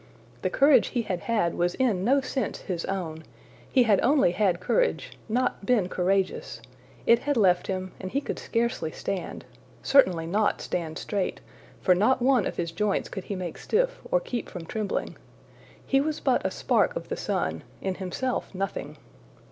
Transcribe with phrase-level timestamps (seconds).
[0.41, 3.23] The courage he had had was in no sense his own
[3.71, 6.59] he had only had courage, not been courageous;
[7.05, 9.45] it had left him, and he could scarcely stand
[9.83, 11.39] certainly not stand straight,
[11.81, 15.17] for not one of his joints could he make stiff or keep from trembling.
[15.85, 18.97] He was but a spark of the sun, in himself nothing.